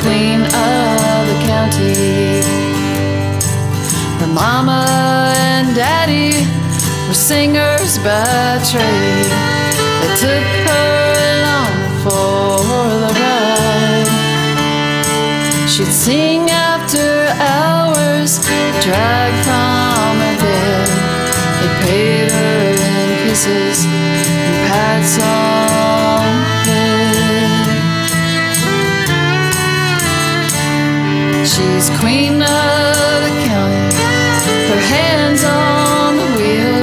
queen 0.02 0.42
of 0.42 1.20
the 1.30 1.38
county. 1.46 2.42
Her 4.20 4.28
mama 4.28 4.86
and 5.38 5.76
daddy 5.76 6.34
were 7.08 7.14
singers 7.32 7.98
by 8.00 8.60
trade. 8.72 9.32
They 10.02 10.12
took 10.26 10.48
her 10.70 10.94
along 11.36 11.76
for 12.04 12.58
the 13.04 13.12
ride. 13.22 14.10
She'd 15.70 15.94
sing 16.06 16.50
after 16.50 17.08
hours, 17.54 18.40
drag 18.86 19.32
from 19.46 20.12
her 20.24 20.36
bed. 20.44 20.90
They 21.60 21.72
paid 21.86 22.32
her 22.32 22.62
in 22.90 23.08
kisses 23.24 23.86
and 23.86 24.56
pats 24.68 25.20
on. 25.22 25.41
She's 31.62 31.90
queen 32.00 32.42
of 32.42 33.18
the 33.26 33.34
county, 33.46 33.96
her 34.70 34.82
hands 34.94 35.44
on 35.44 36.18
the 36.18 36.26
wheel. 36.38 36.82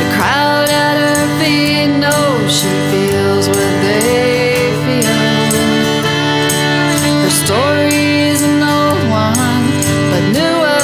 The 0.00 0.08
crowd 0.14 0.68
at 0.70 0.96
her 1.02 1.26
feet 1.38 1.90
knows 1.98 2.46
she 2.58 2.70
feels 2.90 3.48
what 3.48 3.72
they 3.82 4.70
feel. 4.84 5.18
Her 7.24 7.34
story's 7.42 8.40
an 8.42 8.62
old 8.62 9.02
one, 9.10 9.66
but 10.10 10.22
newer 10.38 10.78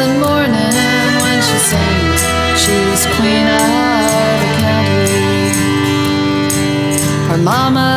than 0.00 0.12
morning 0.20 0.76
when 1.22 1.38
she 1.48 1.58
sings. 1.70 2.20
She's 2.62 3.02
queen 3.16 3.46
of 3.48 4.34
the 4.42 4.50
county. 4.64 5.24
Her 7.30 7.38
mama 7.38 7.88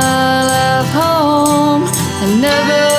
left 0.47 0.91
home 0.93 1.84
and 2.24 2.41
never. 2.41 2.93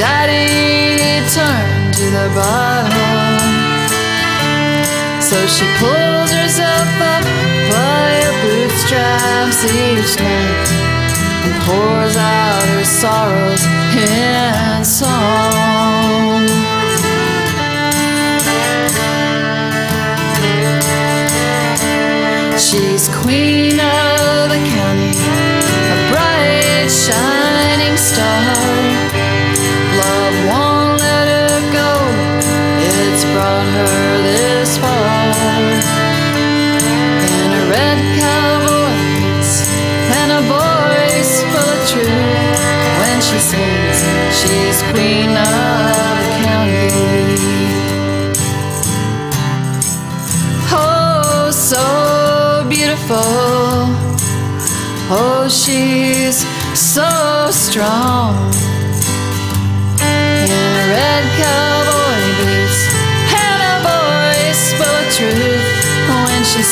Daddy 0.00 1.20
turned 1.28 1.92
to 1.92 2.06
the 2.08 2.32
bottom. 2.34 3.36
So 5.20 5.36
she 5.46 5.66
pulls 5.76 6.32
herself 6.32 6.88
up 7.04 7.24
by 7.68 8.08
her 8.24 8.32
bootstraps 8.40 9.60
each 9.68 10.16
night 10.18 10.68
and 11.44 11.52
pours 11.64 12.16
out 12.16 12.64
her 12.64 12.84
sorrows 12.86 13.62
in 13.92 14.82
song. 14.82 16.48
She's 22.56 23.06
queen 23.20 23.78
of 23.78 24.48
the 24.48 24.60
county, 24.72 25.12
a 25.92 26.10
bright, 26.10 26.88
shining 26.88 27.98
star. 27.98 28.99
This. 34.22 34.76
In 37.30 37.50
a 37.52 37.62
red 37.70 37.98
cowboy 38.20 38.94
and 40.18 40.30
a 40.32 40.42
voice 40.56 41.34
full 41.50 41.70
of 41.76 41.80
truth. 41.90 42.60
When 43.00 43.18
she 43.20 43.38
sings, 43.38 43.98
she's 44.38 44.78
queen 44.92 45.30
of 45.30 46.16
the 46.20 46.28
county. 46.44 46.90
Oh, 50.72 51.50
so 51.50 52.66
beautiful. 52.68 53.16
Oh, 55.12 55.48
she's 55.50 56.46
so 56.74 57.48
strong. 57.50 58.59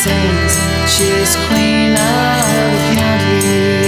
Sings, 0.04 0.54
she's 0.86 1.34
queen 1.48 1.92
of 1.92 2.68
the 2.74 2.82
county. 2.94 3.82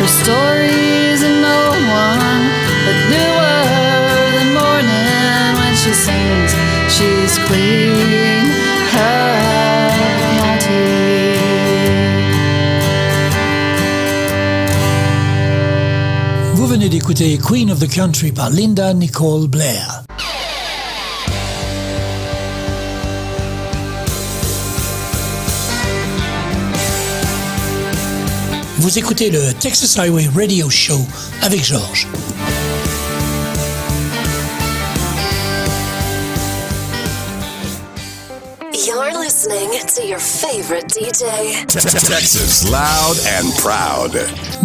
Her 0.00 0.10
story's 0.22 1.22
an 1.22 1.44
old 1.58 1.82
one, 2.10 2.42
but 2.84 2.98
newer 3.14 3.62
than 4.34 4.48
morning. 4.58 5.50
When 5.60 5.74
she 5.82 5.92
sings, 6.06 6.52
she's 6.94 7.34
queen 7.46 8.46
of 8.70 8.80
county. 8.90 9.34
Vous 16.54 16.66
venez 16.66 16.88
d'écouter 16.88 17.38
Queen 17.38 17.70
of 17.70 17.78
the 17.78 17.88
Country 17.88 18.32
par 18.32 18.50
Linda 18.50 18.94
Nicole 18.94 19.46
Blair. 19.46 20.03
Vous 28.84 28.98
écoutez 28.98 29.30
le 29.30 29.54
Texas 29.54 29.96
Highway 29.96 30.28
Radio 30.36 30.68
Show 30.68 31.00
avec 31.40 31.64
Georges. 31.64 32.06
You're 38.74 39.18
listening 39.18 39.70
to 39.86 40.06
your 40.06 40.18
favorite 40.18 40.88
DJ. 40.88 41.64
Texas 41.66 42.70
loud 42.70 43.16
and 43.26 43.54
proud. 43.56 44.12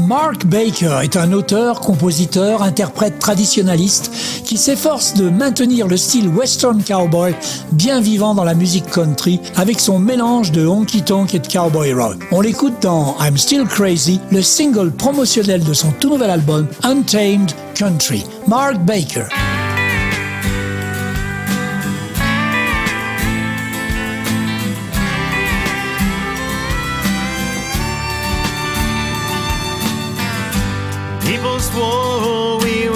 Mark 0.09 0.47
Baker 0.47 1.01
est 1.03 1.17
un 1.17 1.33
auteur, 1.33 1.81
compositeur, 1.81 2.63
interprète 2.63 3.19
traditionnaliste 3.19 4.09
qui 4.43 4.57
s'efforce 4.57 5.13
de 5.13 5.29
maintenir 5.29 5.87
le 5.87 5.97
style 5.97 6.29
western 6.29 6.83
cowboy 6.83 7.35
bien 7.73 8.01
vivant 8.01 8.33
dans 8.33 8.43
la 8.43 8.55
musique 8.55 8.89
country 8.89 9.39
avec 9.55 9.79
son 9.79 9.99
mélange 9.99 10.51
de 10.51 10.65
honky 10.65 11.03
tonk 11.03 11.35
et 11.35 11.39
de 11.39 11.47
cowboy 11.47 11.93
rock. 11.93 12.17
On 12.31 12.41
l'écoute 12.41 12.81
dans 12.81 13.17
I'm 13.21 13.37
Still 13.37 13.65
Crazy, 13.65 14.19
le 14.31 14.41
single 14.41 14.89
promotionnel 14.89 15.63
de 15.63 15.73
son 15.73 15.91
tout 15.91 16.09
nouvel 16.09 16.31
album 16.31 16.65
Untamed 16.81 17.51
Country. 17.75 18.23
Mark 18.47 18.79
Baker. 18.79 19.25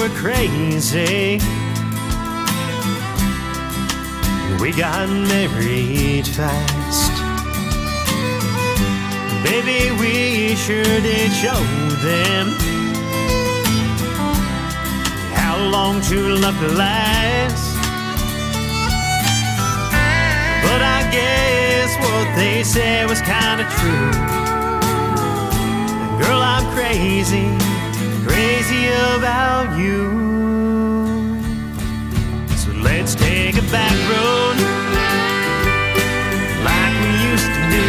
Were 0.08 0.14
crazy. 0.16 1.38
We 4.60 4.72
got 4.72 5.08
married 5.08 6.26
fast. 6.26 7.12
Baby, 9.42 9.90
we 9.98 10.56
sure 10.56 10.82
did 11.00 11.32
show 11.32 11.60
them 12.08 12.48
how 15.32 15.56
long 15.70 16.02
true 16.02 16.36
love 16.36 16.58
could 16.58 16.76
last. 16.76 17.74
But 20.64 20.82
I 20.82 21.00
guess 21.12 21.96
what 22.04 22.36
they 22.36 22.62
said 22.62 23.08
was 23.08 23.22
kind 23.22 23.60
of 23.62 23.68
true. 23.78 24.10
Girl, 26.20 26.40
I'm 26.42 26.66
crazy, 26.74 27.46
crazy 28.26 28.86
about 29.16 29.76
you. 29.76 30.00
So 32.56 32.70
let's 32.88 33.14
take 33.14 33.56
a 33.56 33.66
back 33.70 33.96
road 34.12 34.56
like 36.64 36.94
we 37.02 37.10
used 37.30 37.50
to 37.56 37.62
do. 37.76 37.86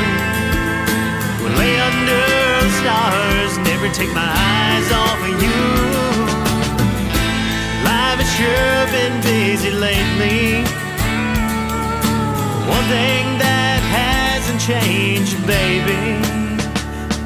We'll 1.41 1.57
lay 1.57 1.75
under 1.79 2.25
the 2.63 2.71
stars, 2.81 3.57
never 3.69 3.87
take 3.93 4.11
my 4.13 4.31
eyes 4.51 4.91
off 4.91 5.19
of 5.29 5.35
you. 5.43 5.61
Life 7.87 8.19
has 8.19 8.31
sure 8.37 8.81
been 8.95 9.15
busy 9.23 9.71
lately. 9.71 10.63
One 12.75 12.85
thing 12.91 13.25
that 13.39 13.79
hasn't 13.99 14.59
changed, 14.59 15.37
baby. 15.47 16.19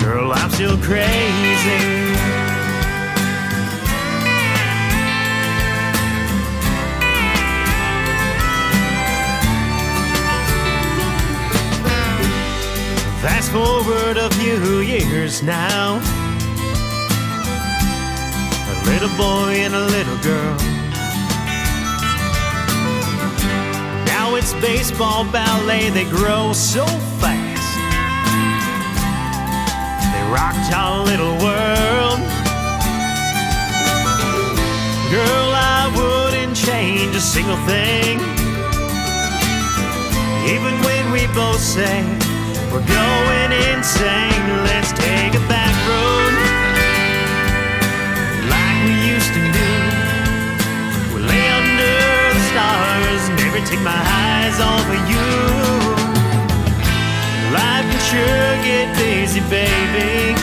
Girl, 0.04 0.32
I'm 0.32 0.52
still 0.52 0.78
crazy. 0.78 2.29
Forward 13.52 14.18
a 14.18 14.30
few 14.36 14.82
years 14.82 15.42
now. 15.42 15.96
A 18.70 18.76
little 18.86 19.10
boy 19.18 19.54
and 19.66 19.74
a 19.74 19.86
little 19.88 20.18
girl. 20.18 20.56
Now 24.06 24.36
it's 24.36 24.54
baseball, 24.62 25.24
ballet, 25.32 25.90
they 25.90 26.04
grow 26.06 26.54
so 26.54 26.86
fast. 27.18 27.74
They 30.14 30.24
rocked 30.32 30.72
our 30.72 31.04
little 31.04 31.34
world. 31.42 32.20
Girl, 35.10 35.50
I 35.56 35.92
wouldn't 35.98 36.56
change 36.56 37.16
a 37.16 37.20
single 37.20 37.58
thing. 37.66 38.20
Even 40.54 40.76
when 40.84 41.12
we 41.12 41.26
both 41.34 41.60
say 41.60 42.29
we're 42.72 42.86
going 42.86 43.52
insane, 43.52 44.46
let's 44.70 44.92
take 44.94 45.34
a 45.34 45.42
back 45.50 45.74
road 45.90 46.34
like 48.46 48.78
we 48.86 48.94
used 49.10 49.34
to 49.34 49.42
do. 49.58 49.70
We'll 51.12 51.26
lay 51.26 51.50
under 51.50 51.98
the 52.30 52.44
stars, 52.54 53.22
never 53.42 53.60
take 53.66 53.82
my 53.82 53.98
eyes 53.98 54.60
off 54.62 54.86
of 54.86 55.02
you. 55.10 55.30
Life 57.58 57.90
can 57.90 58.02
sure 58.12 58.54
get 58.62 58.96
busy, 58.96 59.42
baby. 59.50 60.38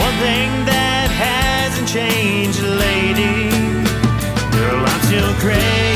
One 0.00 0.16
thing 0.24 0.48
that 0.64 1.08
hasn't 1.12 1.86
changed, 1.86 2.62
lady, 2.62 3.50
girl, 4.56 4.86
I'm 4.88 5.00
still 5.02 5.34
crazy. 5.44 5.93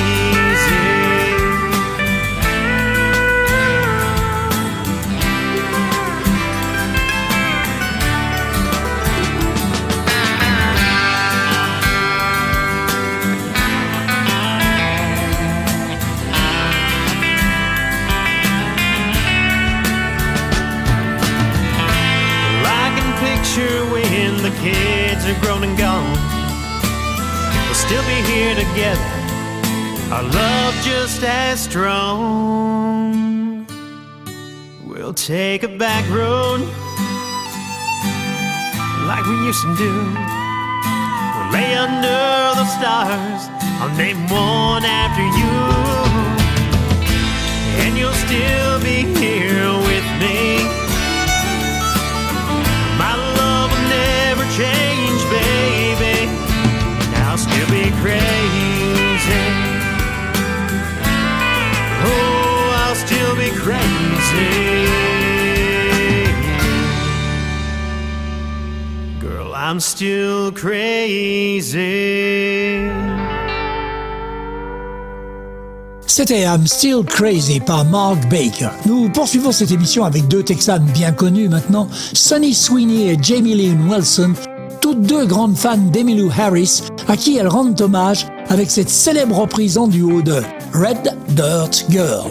still 27.88 28.02
be 28.02 28.20
here 28.30 28.54
together. 28.54 29.10
Our 30.12 30.22
love 30.22 30.74
just 30.82 31.22
as 31.22 31.58
strong. 31.58 33.06
We'll 34.86 35.14
take 35.14 35.62
a 35.62 35.68
back 35.68 36.04
road 36.10 36.60
like 39.08 39.24
we 39.24 39.36
used 39.46 39.62
to 39.62 39.74
do. 39.78 39.92
We'll 41.34 41.50
lay 41.56 41.72
under 41.76 42.52
the 42.60 42.66
stars. 42.76 43.48
I'll 43.80 43.96
name 43.96 44.20
one 44.28 44.84
after 44.84 45.24
you, 45.40 45.54
and 47.82 47.96
you'll 47.96 48.12
still 48.12 48.80
be 48.80 49.06
here. 49.18 49.77
I'm 69.78 69.82
still 69.82 70.50
crazy. 70.52 71.78
C'était 76.04 76.42
I'm 76.42 76.66
Still 76.66 77.04
Crazy 77.04 77.60
par 77.60 77.84
Mark 77.84 78.28
Baker. 78.28 78.70
Nous 78.86 79.08
poursuivons 79.10 79.52
cette 79.52 79.70
émission 79.70 80.02
avec 80.02 80.26
deux 80.26 80.42
Texans 80.42 80.84
bien 80.92 81.12
connus 81.12 81.48
maintenant, 81.48 81.86
Sonny 82.12 82.54
Sweeney 82.54 83.12
et 83.12 83.18
Jamie 83.22 83.54
Lynn 83.54 83.88
Wilson, 83.88 84.32
toutes 84.80 85.02
deux 85.02 85.26
grandes 85.26 85.56
fans 85.56 85.76
d'Emmylou 85.76 86.28
Harris, 86.36 86.82
à 87.06 87.16
qui 87.16 87.36
elles 87.36 87.46
rendent 87.46 87.80
hommage 87.80 88.26
avec 88.48 88.72
cette 88.72 88.90
célèbre 88.90 89.38
reprise 89.38 89.78
en 89.78 89.86
duo 89.86 90.22
de 90.22 90.42
Red 90.72 91.16
Dirt 91.36 91.84
Girl. 91.88 92.28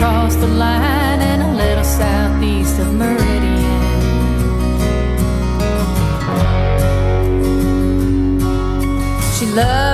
across 0.00 0.34
the 0.36 0.46
line 0.46 1.20
and 1.20 1.42
a 1.42 1.52
little 1.62 1.84
southeast 1.84 2.78
of 2.80 2.88
Meridian. 2.94 3.80
She 9.36 9.44
loved 9.44 9.89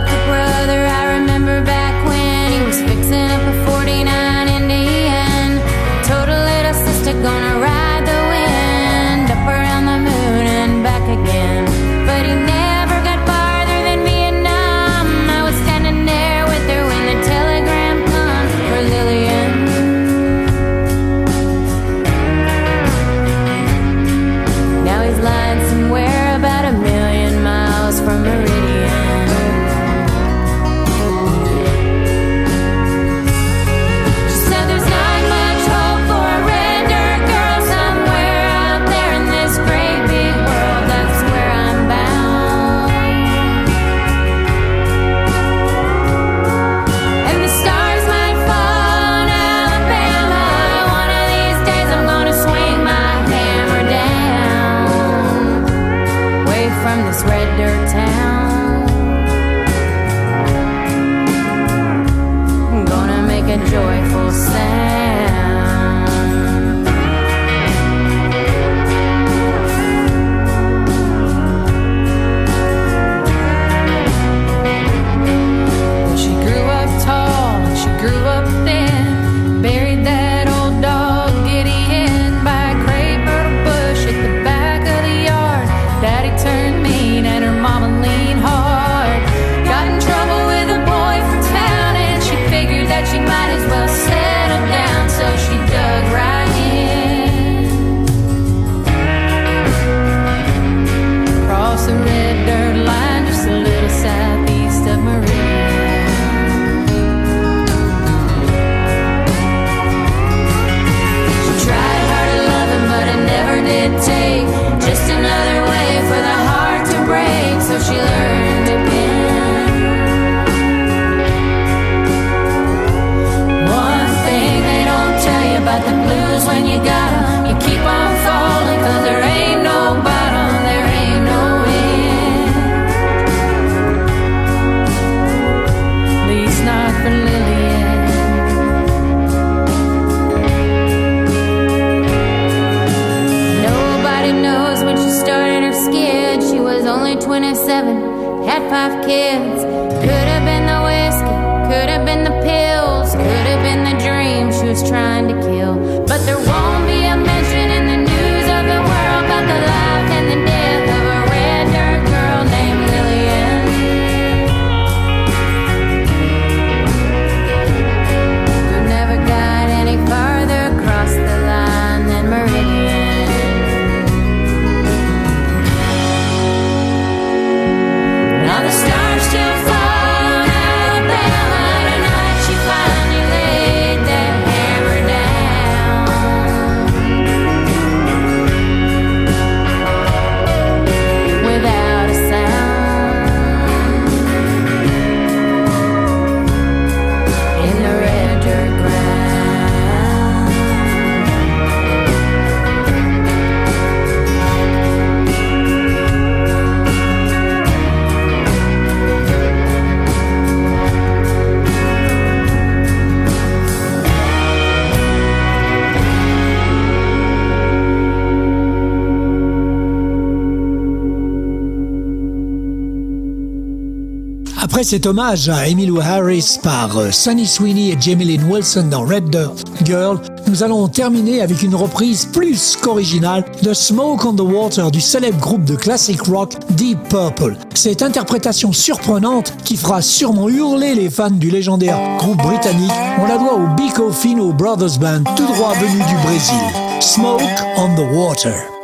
cet 224.87 225.07
hommage 225.07 225.49
à 225.49 225.68
Emmylou 225.68 225.99
Harris 226.01 226.61
par 226.62 226.97
euh, 226.97 227.11
Sunny 227.11 227.45
Sweeney 227.45 227.91
et 227.91 227.97
Jamie 227.99 228.24
Lynn 228.24 228.45
Wilson 228.49 228.87
dans 228.89 229.01
Red 229.01 229.30
Dirt 229.30 229.64
Girl, 229.84 230.20
nous 230.47 230.62
allons 230.62 230.87
terminer 230.87 231.41
avec 231.41 231.61
une 231.64 231.74
reprise 231.74 232.24
plus 232.26 232.76
qu'originale 232.80 233.45
de 233.64 233.74
Smoke 233.74 234.24
on 234.24 234.34
the 234.34 234.43
Water 234.43 234.93
du 234.93 235.01
célèbre 235.01 235.41
groupe 235.41 235.64
de 235.64 235.74
classic 235.74 236.22
rock 236.22 236.53
Deep 236.70 237.01
Purple. 237.09 237.57
Cette 237.74 238.01
interprétation 238.01 238.72
surprenante 238.72 239.53
qui 239.64 239.76
fera 239.76 240.03
sûrement 240.03 240.49
hurler 240.49 240.95
les 240.95 241.11
fans 241.11 241.30
du 241.30 241.51
légendaire 241.51 241.99
groupe 242.18 242.39
britannique, 242.39 242.93
on 243.18 243.26
la 243.26 243.39
doit 243.39 243.55
au 243.55 243.74
Bico 243.74 244.12
Fino 244.12 244.53
Brothers 244.53 244.99
Band 245.01 245.24
tout 245.34 245.47
droit 245.47 245.74
venu 245.74 245.99
du 245.99 246.14
Brésil. 246.22 247.01
Smoke 247.01 247.43
on 247.76 247.97
the 247.97 248.14
Water. 248.14 248.76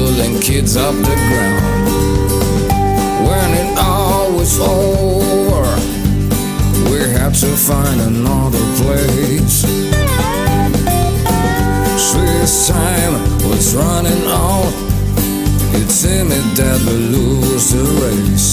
Pulling 0.00 0.40
kids 0.40 0.76
up 0.76 0.94
the 0.94 1.16
ground. 1.28 1.86
When 3.28 3.50
it 3.62 3.70
all 3.78 4.32
was 4.32 4.58
over, 4.58 5.64
we 6.88 6.98
had 7.16 7.34
to 7.44 7.50
find 7.68 8.00
another 8.12 8.64
place. 8.80 9.56
Swiss 12.08 12.68
time 12.68 13.14
was 13.48 13.74
running 13.76 14.24
out. 14.48 14.72
It 15.80 15.90
seemed 15.90 16.48
that 16.60 16.78
we 16.86 16.96
lose 17.16 17.66
the 17.74 17.84
race. 18.00 18.50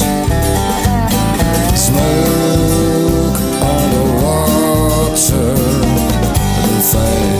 Smoke 1.87 3.37
on 3.71 3.83
the 3.95 4.05
water 4.23 5.51
and 6.63 6.83
fire 6.91 7.36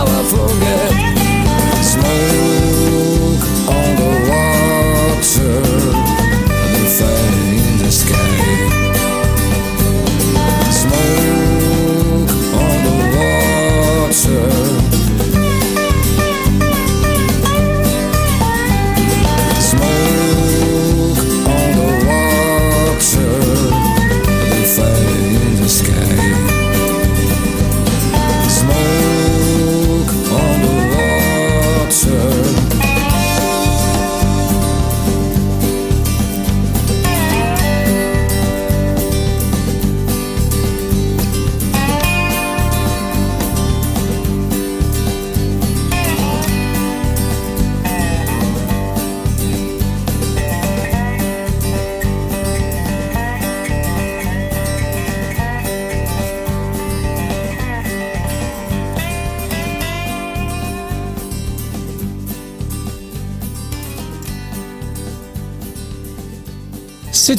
ao 0.00 0.06
afogar. 0.06 0.69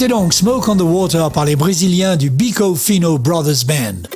C'était 0.02 0.14
donc 0.14 0.34
Smoke 0.34 0.68
on 0.68 0.76
the 0.76 0.82
Water 0.82 1.30
par 1.30 1.46
les 1.46 1.56
Brésiliens 1.56 2.16
du 2.16 2.32
Bico 2.32 2.74
Fino 2.74 3.20
Brothers 3.20 3.64
Band. 3.68 4.10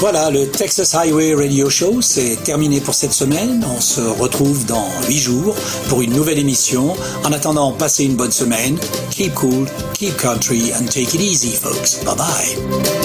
Voilà, 0.00 0.30
le 0.30 0.48
Texas 0.48 0.96
Highway 0.96 1.32
Radio 1.32 1.70
Show, 1.70 2.02
c'est 2.02 2.42
terminé 2.42 2.80
pour 2.80 2.94
cette 2.94 3.12
semaine. 3.12 3.64
On 3.76 3.80
se 3.80 4.00
retrouve 4.00 4.66
dans 4.66 4.88
8 5.06 5.16
jours 5.16 5.54
pour 5.88 6.02
une 6.02 6.12
nouvelle 6.12 6.40
émission. 6.40 6.96
En 7.24 7.32
attendant, 7.32 7.70
passez 7.70 8.02
une 8.04 8.16
bonne 8.16 8.32
semaine. 8.32 8.76
Keep 9.12 9.34
cool, 9.34 9.68
keep 9.94 10.16
country, 10.16 10.72
and 10.74 10.86
take 10.86 11.14
it 11.14 11.20
easy, 11.20 11.54
folks. 11.54 12.02
Bye 12.04 12.16
bye. 12.16 12.97